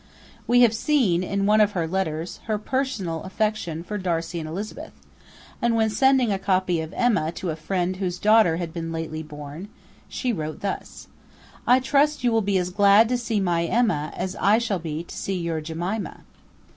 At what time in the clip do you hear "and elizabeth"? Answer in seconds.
4.39-4.93